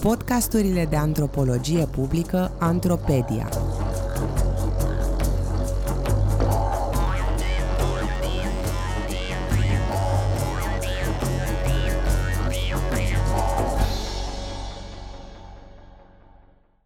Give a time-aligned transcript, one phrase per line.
[0.00, 3.48] Podcasturile de antropologie publică Antropedia.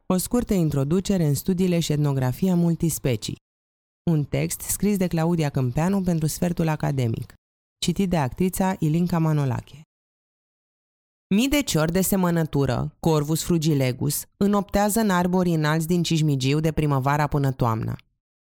[0.06, 3.36] O scurtă introducere în studiile și etnografia multispecii.
[4.10, 7.34] Un text scris de Claudia Câmpeanu pentru Sfertul Academic.
[7.78, 9.73] Citit de actrița Ilinca Manolache.
[11.35, 17.27] Mii de ciori de semănătură, Corvus frugilegus, înoptează în arborii înalți din Cismigiu de primăvara
[17.27, 17.97] până toamna.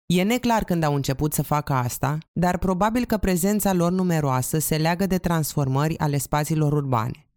[0.05, 4.77] E neclar când au început să facă asta, dar probabil că prezența lor numeroasă se
[4.77, 7.27] leagă de transformări ale spațiilor urbane.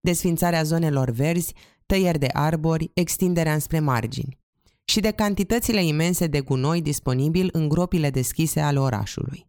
[0.00, 1.54] Desfințarea zonelor verzi,
[1.86, 4.38] tăieri de arbori, extinderea înspre margini
[4.84, 9.46] și de cantitățile imense de gunoi disponibil în gropile deschise ale orașului.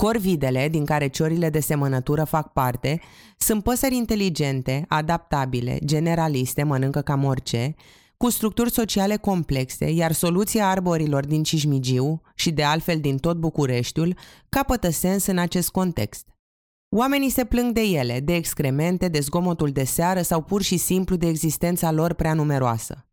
[0.00, 3.00] Corvidele, din care ciorile de semănătură fac parte,
[3.38, 7.74] sunt păsări inteligente, adaptabile, generaliste, mănâncă cam orice,
[8.16, 14.16] cu structuri sociale complexe, iar soluția arborilor din Cismigiu și de altfel din tot Bucureștiul
[14.48, 16.26] capătă sens în acest context.
[16.96, 21.16] Oamenii se plâng de ele, de excremente, de zgomotul de seară sau pur și simplu
[21.16, 23.06] de existența lor prea numeroasă.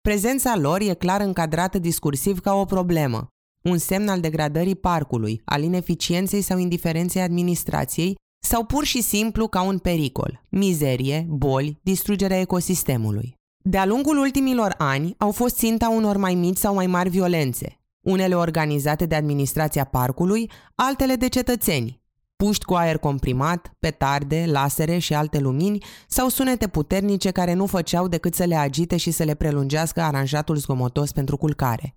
[0.00, 3.30] Prezența lor e clar încadrată discursiv ca o problemă,
[3.66, 9.62] un semn al degradării parcului, al ineficienței sau indiferenței administrației sau pur și simplu ca
[9.62, 13.34] un pericol, mizerie, boli, distrugerea ecosistemului.
[13.64, 18.34] De-a lungul ultimilor ani au fost ținta unor mai mici sau mai mari violențe, unele
[18.34, 22.00] organizate de administrația parcului, altele de cetățeni,
[22.36, 28.08] puști cu aer comprimat, petarde, lasere și alte lumini sau sunete puternice care nu făceau
[28.08, 31.94] decât să le agite și să le prelungească aranjatul zgomotos pentru culcare.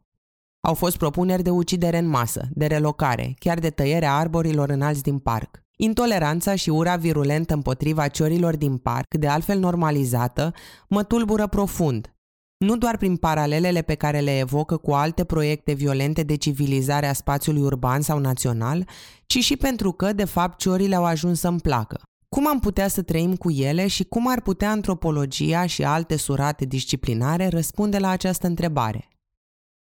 [0.61, 5.19] Au fost propuneri de ucidere în masă, de relocare, chiar de tăierea arborilor înalți din
[5.19, 5.59] parc.
[5.77, 10.53] Intoleranța și ura virulentă împotriva ciorilor din parc, de altfel normalizată,
[10.87, 12.13] mă tulbură profund.
[12.57, 17.13] Nu doar prin paralelele pe care le evocă cu alte proiecte violente de civilizare a
[17.13, 18.87] spațiului urban sau național,
[19.25, 22.01] ci și pentru că, de fapt, ciorile au ajuns să-mi placă.
[22.29, 26.65] Cum am putea să trăim cu ele și cum ar putea antropologia și alte surate
[26.65, 29.07] disciplinare răspunde la această întrebare?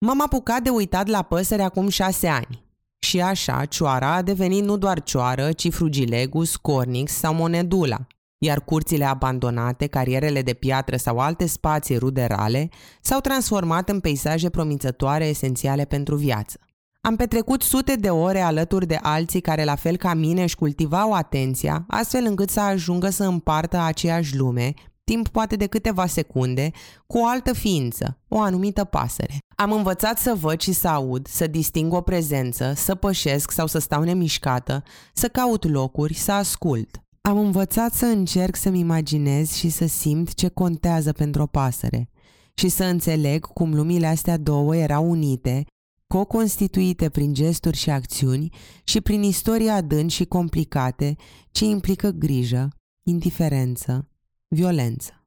[0.02, 2.64] M-am apucat de uitat la păsări acum șase ani.
[2.98, 8.06] Și așa, cioara a devenit nu doar cioară, ci frugilegus, cornix sau monedula,
[8.38, 12.68] iar curțile abandonate, carierele de piatră sau alte spații ruderale
[13.00, 16.58] s-au transformat în peisaje promițătoare esențiale pentru viață.
[17.00, 21.12] Am petrecut sute de ore alături de alții care, la fel ca mine, își cultivau
[21.12, 24.74] atenția, astfel încât să ajungă să împartă aceeași lume,
[25.10, 26.70] timp poate de câteva secunde,
[27.06, 29.38] cu o altă ființă, o anumită pasăre.
[29.56, 33.78] Am învățat să văd și să aud, să disting o prezență, să pășesc sau să
[33.78, 34.82] stau nemișcată,
[35.12, 37.02] să caut locuri, să ascult.
[37.20, 42.10] Am învățat să încerc să-mi imaginez și să simt ce contează pentru o pasăre
[42.54, 45.64] și să înțeleg cum lumile astea două erau unite,
[46.06, 48.48] co-constituite prin gesturi și acțiuni
[48.84, 51.16] și prin istorie adânci și complicate
[51.50, 52.68] ce implică grijă,
[53.06, 54.09] indiferență,
[54.54, 55.24] violență.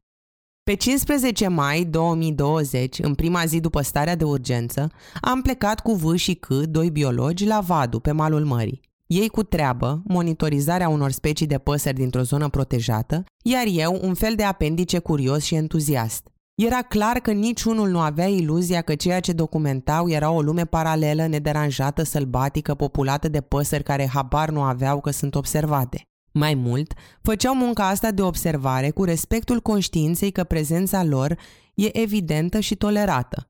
[0.63, 4.91] Pe 15 mai 2020, în prima zi după starea de urgență,
[5.22, 8.81] am plecat cu V și C, doi biologi, la Vadu, pe malul mării.
[9.07, 14.35] Ei cu treabă, monitorizarea unor specii de păsări dintr-o zonă protejată, iar eu un fel
[14.35, 16.28] de apendice curios și entuziast.
[16.56, 21.25] Era clar că niciunul nu avea iluzia că ceea ce documentau era o lume paralelă,
[21.25, 26.07] nederanjată, sălbatică, populată de păsări care habar nu aveau că sunt observate.
[26.35, 31.38] Mai mult, făceau munca asta de observare cu respectul conștiinței că prezența lor
[31.73, 33.47] e evidentă și tolerată.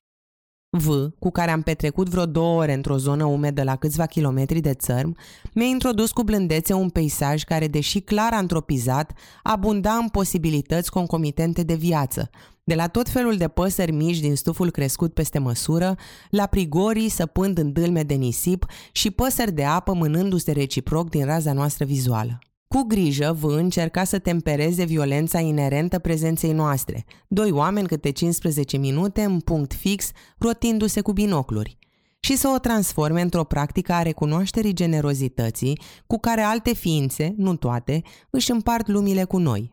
[0.77, 0.89] V,
[1.19, 5.16] cu care am petrecut vreo două ore într-o zonă umedă la câțiva kilometri de țărm,
[5.53, 9.11] mi-a introdus cu blândețe un peisaj care, deși clar antropizat,
[9.44, 12.29] abunda în posibilități concomitente de viață,
[12.63, 15.95] de la tot felul de păsări mici din stuful crescut peste măsură,
[16.29, 21.53] la prigorii săpând în dâlme de nisip și păsări de apă mânându-se reciproc din raza
[21.53, 22.39] noastră vizuală.
[22.73, 29.24] Cu grijă, vă încerca să tempereze violența inerentă prezenței noastre, doi oameni câte 15 minute
[29.24, 31.77] în punct fix, rotindu-se cu binocluri,
[32.19, 38.01] și să o transforme într-o practică a recunoașterii generozității cu care alte ființe, nu toate,
[38.30, 39.73] își împart lumile cu noi.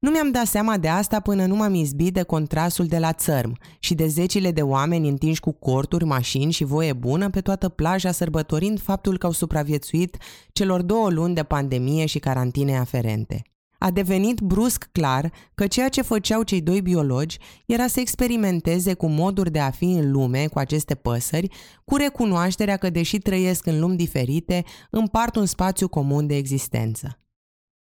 [0.00, 3.58] Nu mi-am dat seama de asta până nu m-am izbit de contrastul de la țărm
[3.78, 8.10] și de zecile de oameni întinși cu corturi, mașini și voie bună pe toată plaja
[8.12, 10.16] sărbătorind faptul că au supraviețuit
[10.52, 13.42] celor două luni de pandemie și carantine aferente.
[13.78, 19.06] A devenit brusc clar că ceea ce făceau cei doi biologi era să experimenteze cu
[19.06, 21.48] moduri de a fi în lume cu aceste păsări,
[21.84, 27.19] cu recunoașterea că, deși trăiesc în lumi diferite, împart un spațiu comun de existență.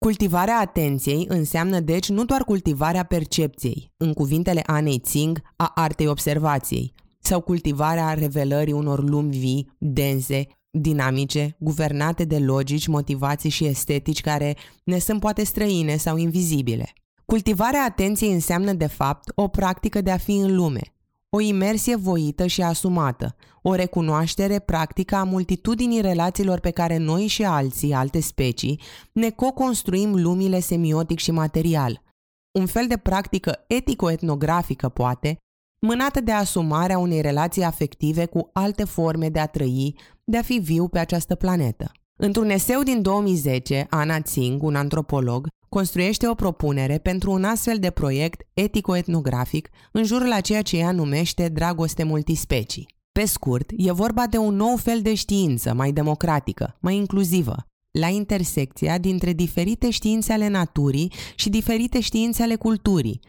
[0.07, 6.93] Cultivarea atenției înseamnă deci nu doar cultivarea percepției, în cuvintele Anei Tsing, a artei observației,
[7.21, 14.57] sau cultivarea revelării unor lumi vii, dense, dinamice, guvernate de logici, motivații și estetici care
[14.85, 16.93] ne sunt poate străine sau invizibile.
[17.25, 20.81] Cultivarea atenției înseamnă, de fapt, o practică de a fi în lume,
[21.37, 27.45] o imersie voită și asumată, o recunoaștere practică a multitudinii relațiilor pe care noi și
[27.45, 28.81] alții, alte specii,
[29.13, 32.03] ne co-construim lumile semiotic și material.
[32.53, 35.37] Un fel de practică etico-etnografică, poate,
[35.81, 39.95] mânată de asumarea unei relații afective cu alte forme de a trăi,
[40.25, 41.93] de a fi viu pe această planetă.
[42.17, 47.91] Într-un eseu din 2010, Ana Tsing, un antropolog, construiește o propunere pentru un astfel de
[47.91, 52.89] proiect etico-etnografic în jurul a ceea ce ea numește dragoste multispecii.
[53.13, 57.57] Pe scurt, e vorba de un nou fel de știință, mai democratică, mai inclusivă,
[57.91, 63.21] la intersecția dintre diferite științe ale naturii și diferite științe ale culturii,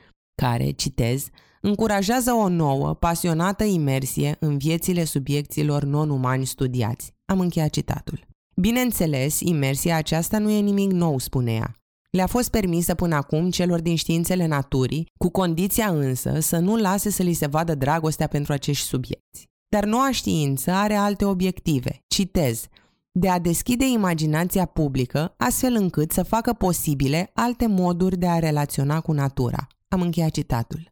[0.41, 1.27] care, citez,
[1.61, 7.13] încurajează o nouă, pasionată imersie în viețile subiecților non-umani studiați.
[7.25, 8.27] Am încheiat citatul.
[8.55, 11.71] Bineînțeles, imersia aceasta nu e nimic nou, spune ea.
[12.09, 17.09] Le-a fost permisă până acum celor din științele naturii, cu condiția însă să nu lase
[17.09, 19.49] să li se vadă dragostea pentru acești subiecti.
[19.69, 22.03] Dar noua știință are alte obiective.
[22.07, 22.67] Citez
[23.11, 29.01] de a deschide imaginația publică astfel încât să facă posibile alte moduri de a relaționa
[29.01, 29.67] cu natura.
[29.87, 30.91] Am încheiat citatul.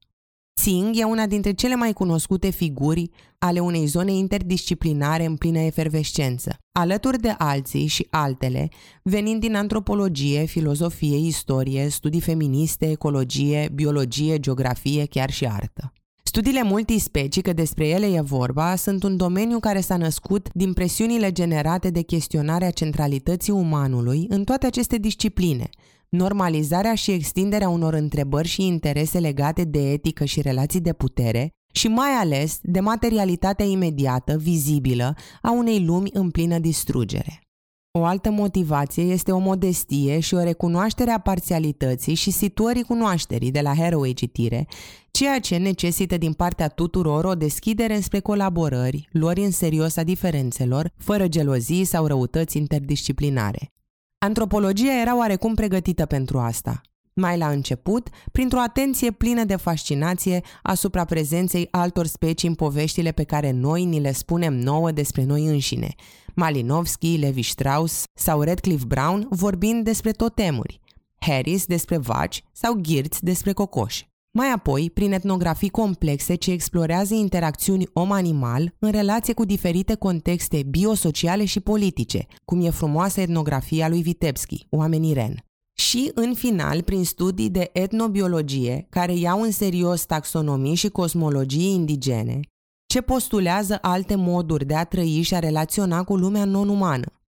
[0.60, 6.58] Tsing e una dintre cele mai cunoscute figuri ale unei zone interdisciplinare în plină efervescență,
[6.72, 8.70] alături de alții și altele,
[9.04, 15.94] venind din antropologie, filozofie, istorie, studii feministe, ecologie, biologie, geografie, chiar și artă.
[16.24, 21.32] Studiile multispecii, că despre ele e vorba, sunt un domeniu care s-a născut din presiunile
[21.32, 25.70] generate de chestionarea centralității umanului în toate aceste discipline,
[26.10, 31.88] normalizarea și extinderea unor întrebări și interese legate de etică și relații de putere și
[31.88, 37.40] mai ales de materialitatea imediată, vizibilă, a unei lumi în plină distrugere.
[37.98, 43.62] O altă motivație este o modestie și o recunoaștere a parțialității și situării cunoașterii de
[43.62, 44.68] la Haraway citire,
[45.12, 50.92] ceea ce necesită din partea tuturor o deschidere spre colaborări, luări în serios a diferențelor,
[50.98, 53.75] fără gelozii sau răutăți interdisciplinare.
[54.26, 56.82] Antropologia era oarecum pregătită pentru asta.
[57.14, 63.24] Mai la început, printr-o atenție plină de fascinație asupra prezenței altor specii în poveștile pe
[63.24, 65.96] care noi ni le spunem nouă despre noi înșine,
[66.36, 70.80] Malinowski, Levi Strauss sau Redcliffe Brown vorbind despre totemuri,
[71.20, 74.15] Harris despre vaci sau Girtz despre cocoși.
[74.38, 81.46] Mai apoi, prin etnografii complexe ce explorează interacțiuni om-animal în relație cu diferite contexte biosociale
[81.46, 85.46] și politice, cum e frumoasa etnografia lui Vitebski, Oamenii Ren.
[85.78, 92.40] Și, în final, prin studii de etnobiologie, care iau în serios taxonomii și cosmologii indigene,
[92.86, 97.25] ce postulează alte moduri de a trăi și a relaționa cu lumea non-umană.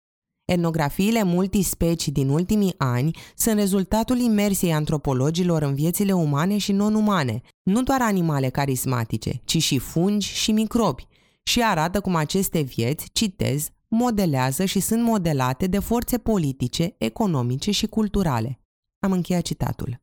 [0.47, 7.83] Etnografiile multispecii din ultimii ani sunt rezultatul imersiei antropologilor în viețile umane și non-umane, nu
[7.83, 11.07] doar animale carismatice, ci și fungi și microbi,
[11.43, 17.87] și arată cum aceste vieți, citez, modelează și sunt modelate de forțe politice, economice și
[17.87, 18.61] culturale.
[18.99, 20.01] Am încheiat citatul.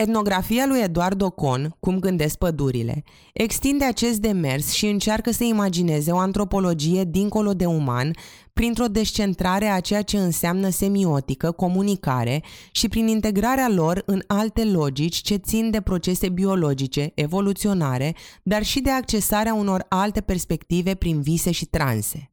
[0.00, 6.16] Etnografia lui Eduardo Ocon, Cum gândesc pădurile, extinde acest demers și încearcă să imagineze o
[6.16, 8.10] antropologie dincolo de uman,
[8.52, 15.16] printr-o descentrare a ceea ce înseamnă semiotică, comunicare și prin integrarea lor în alte logici
[15.16, 21.50] ce țin de procese biologice, evoluționare, dar și de accesarea unor alte perspective prin vise
[21.50, 22.30] și transe.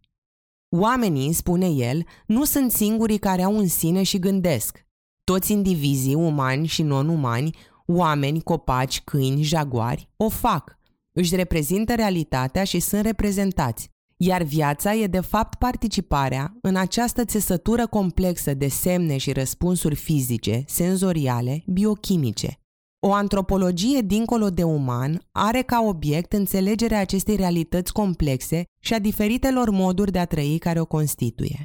[0.69, 4.84] Oamenii, spune el, nu sunt singurii care au un sine și gândesc.
[5.31, 10.77] Toți indivizii, umani și non-umani, oameni, copaci, câini, jaguari, o fac.
[11.11, 13.89] Își reprezintă realitatea și sunt reprezentați.
[14.17, 20.63] Iar viața e de fapt participarea în această țesătură complexă de semne și răspunsuri fizice,
[20.67, 22.59] senzoriale, biochimice.
[22.99, 29.69] O antropologie dincolo de uman are ca obiect înțelegerea acestei realități complexe și a diferitelor
[29.69, 31.63] moduri de a trăi care o constituie.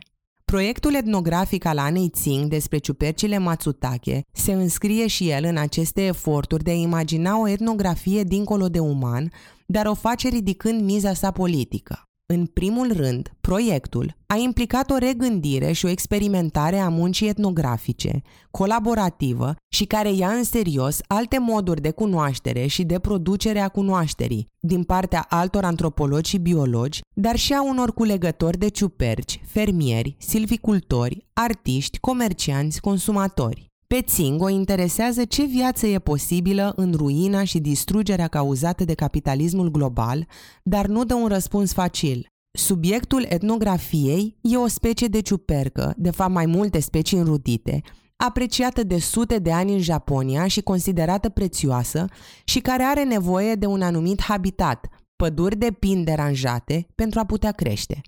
[0.50, 6.62] Proiectul etnografic al Anei Tsing despre ciupercile Matsutake se înscrie și el în aceste eforturi
[6.62, 9.33] de a imagina o etnografie dincolo de uman,
[9.66, 12.10] dar o face ridicând miza sa politică.
[12.32, 19.54] În primul rând, proiectul a implicat o regândire și o experimentare a muncii etnografice, colaborativă
[19.72, 24.82] și care ia în serios alte moduri de cunoaștere și de producere a cunoașterii, din
[24.82, 31.99] partea altor antropologi și biologi, dar și a unor culegători de ciuperci, fermieri, silvicultori, artiști,
[31.99, 33.69] comercianți, consumatori.
[33.94, 39.70] Pe Tsing o interesează ce viață e posibilă în ruina și distrugerea cauzată de capitalismul
[39.70, 40.26] global,
[40.62, 42.26] dar nu dă un răspuns facil.
[42.59, 47.80] Subiectul etnografiei e o specie de ciupercă, de fapt mai multe specii înrudite,
[48.16, 52.04] apreciată de sute de ani în Japonia și considerată prețioasă
[52.44, 57.52] și care are nevoie de un anumit habitat, păduri de pin deranjate, pentru a putea
[57.52, 58.00] crește.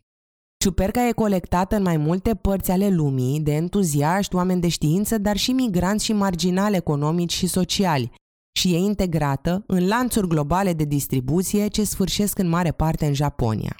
[0.63, 5.37] Ciuperca e colectată în mai multe părți ale lumii de entuziaști, oameni de știință, dar
[5.37, 8.13] și migranți și marginali economici și sociali
[8.53, 13.77] și e integrată în lanțuri globale de distribuție ce sfârșesc în mare parte în Japonia.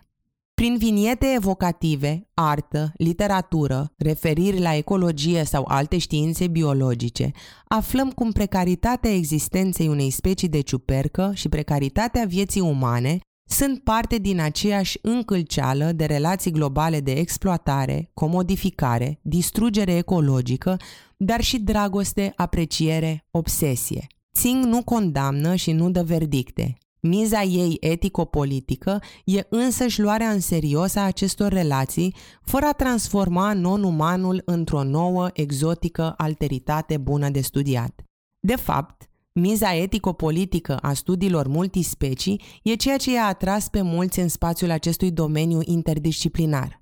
[0.55, 7.31] Prin viniete evocative, artă, literatură, referiri la ecologie sau alte științe biologice,
[7.69, 14.41] aflăm cum precaritatea existenței unei specii de ciupercă și precaritatea vieții umane sunt parte din
[14.41, 20.77] aceeași încălceală de relații globale de exploatare, comodificare, distrugere ecologică,
[21.17, 24.07] dar și dragoste, apreciere, obsesie.
[24.33, 26.77] Tsing nu condamnă și nu dă verdicte.
[27.01, 34.43] Miza ei etico-politică e însăși luarea în serios a acestor relații, fără a transforma non-umanul
[34.45, 38.05] într-o nouă, exotică alteritate bună de studiat.
[38.41, 44.29] De fapt, Miza etico-politică a studiilor multispecii e ceea ce i-a atras pe mulți în
[44.29, 46.81] spațiul acestui domeniu interdisciplinar.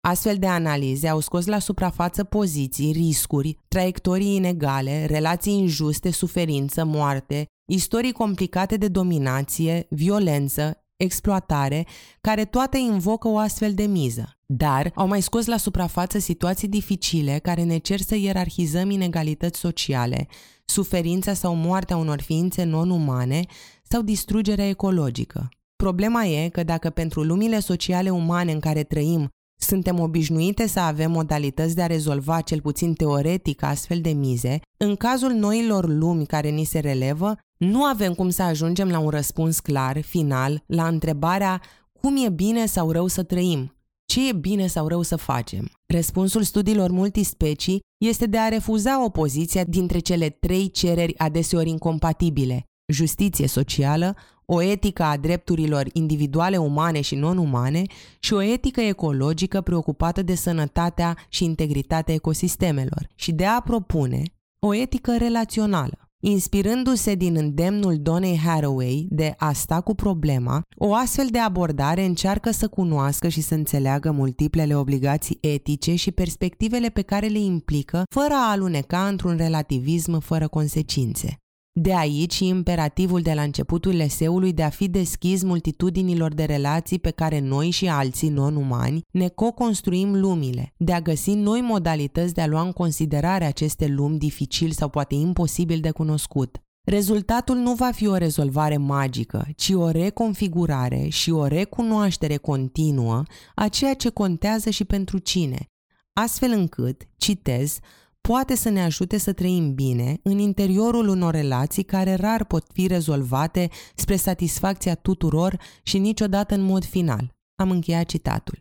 [0.00, 7.46] Astfel de analize au scos la suprafață poziții, riscuri, traiectorii inegale, relații injuste, suferință, moarte,
[7.64, 11.86] istorii complicate de dominație, violență, exploatare,
[12.20, 14.39] care toate invocă o astfel de miză.
[14.52, 20.28] Dar au mai scos la suprafață situații dificile care ne cer să ierarhizăm inegalități sociale,
[20.64, 23.44] suferința sau moartea unor ființe non-umane
[23.82, 25.48] sau distrugerea ecologică.
[25.76, 29.28] Problema e că dacă pentru lumile sociale umane în care trăim
[29.60, 34.96] suntem obișnuite să avem modalități de a rezolva cel puțin teoretic astfel de mize, în
[34.96, 39.60] cazul noilor lumi care ni se relevă, nu avem cum să ajungem la un răspuns
[39.60, 41.60] clar, final, la întrebarea
[42.00, 43.74] cum e bine sau rău să trăim,
[44.10, 45.70] ce e bine sau rău să facem?
[45.86, 53.46] Răspunsul studiilor multispecii este de a refuza opoziția dintre cele trei cereri adeseori incompatibile, justiție
[53.46, 57.82] socială, o etică a drepturilor individuale umane și non-umane
[58.20, 64.22] și o etică ecologică preocupată de sănătatea și integritatea ecosistemelor și de a propune
[64.58, 66.09] o etică relațională.
[66.22, 72.50] Inspirându-se din îndemnul Donei Haraway de a sta cu problema, o astfel de abordare încearcă
[72.50, 78.34] să cunoască și să înțeleagă multiplele obligații etice și perspectivele pe care le implică, fără
[78.34, 81.36] a aluneca într-un relativism fără consecințe.
[81.82, 87.10] De aici imperativul de la începutul eseului de a fi deschis multitudinilor de relații pe
[87.10, 92.46] care noi și alții non-umani ne co-construim lumile, de a găsi noi modalități de a
[92.46, 96.58] lua în considerare aceste lumi dificil sau poate imposibil de cunoscut.
[96.86, 103.22] Rezultatul nu va fi o rezolvare magică, ci o reconfigurare și o recunoaștere continuă
[103.54, 105.66] a ceea ce contează și pentru cine,
[106.12, 107.78] astfel încât, citez,
[108.20, 112.86] poate să ne ajute să trăim bine în interiorul unor relații care rar pot fi
[112.86, 117.32] rezolvate spre satisfacția tuturor și niciodată în mod final.
[117.54, 118.58] Am încheiat citatul.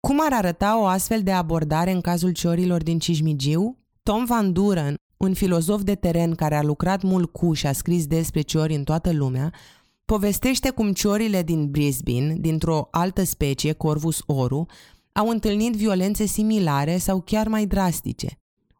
[0.00, 3.78] Cum ar arăta o astfel de abordare în cazul ciorilor din Cismigiu?
[4.02, 8.06] Tom Van Duren, un filozof de teren care a lucrat mult cu și a scris
[8.06, 9.52] despre ciori în toată lumea,
[10.04, 14.66] povestește cum ciorile din Brisbane, dintr-o altă specie, Corvus oru,
[15.12, 18.38] au întâlnit violențe similare sau chiar mai drastice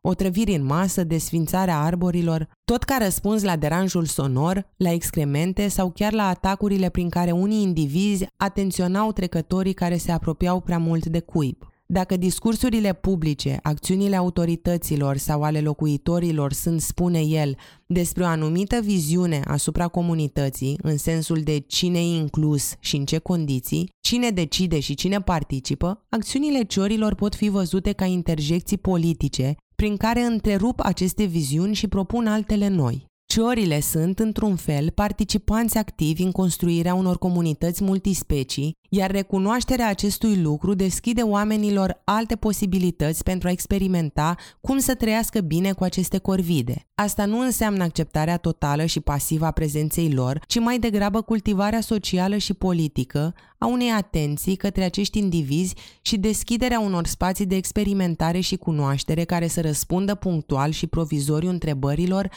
[0.09, 6.13] otrăviri în masă, desfințarea arborilor, tot ca răspuns la deranjul sonor, la excremente sau chiar
[6.13, 11.57] la atacurile prin care unii indivizi atenționau trecătorii care se apropiau prea mult de cuib.
[11.89, 19.41] Dacă discursurile publice, acțiunile autorităților sau ale locuitorilor sunt, spune el, despre o anumită viziune
[19.45, 24.95] asupra comunității, în sensul de cine e inclus și în ce condiții, cine decide și
[24.95, 31.75] cine participă, acțiunile ciorilor pot fi văzute ca interjecții politice prin care întrerup aceste viziuni
[31.75, 33.07] și propun altele noi.
[33.29, 40.75] Ciorile sunt, într-un fel, participanți activi în construirea unor comunități multispecii, iar recunoașterea acestui lucru
[40.75, 46.87] deschide oamenilor alte posibilități pentru a experimenta cum să trăiască bine cu aceste corvide.
[46.95, 52.37] Asta nu înseamnă acceptarea totală și pasivă a prezenței lor, ci mai degrabă cultivarea socială
[52.37, 58.57] și politică a unei atenții către acești indivizi și deschiderea unor spații de experimentare și
[58.57, 62.31] cunoaștere care să răspundă punctual și provizoriu întrebărilor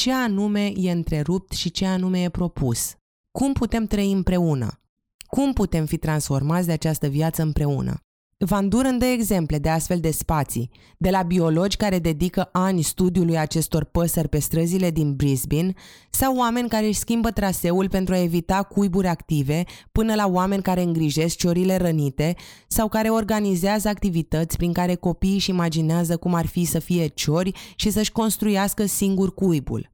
[0.00, 2.94] ce anume e întrerupt și ce anume e propus.
[3.38, 4.80] Cum putem trăi împreună?
[5.26, 8.00] Cum putem fi transformați de această viață împreună?
[8.46, 13.38] Van Duren dă exemple de astfel de spații, de la biologi care dedică ani studiului
[13.38, 15.72] acestor păsări pe străzile din Brisbane,
[16.10, 20.82] sau oameni care își schimbă traseul pentru a evita cuiburi active, până la oameni care
[20.82, 22.36] îngrijesc ciorile rănite
[22.68, 27.52] sau care organizează activități prin care copiii își imaginează cum ar fi să fie ciori
[27.76, 29.92] și să-și construiască singur cuibul.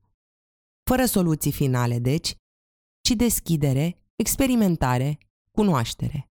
[0.91, 2.35] Fără soluții finale, deci,
[3.01, 5.19] ci deschidere, experimentare,
[5.51, 6.31] cunoaștere.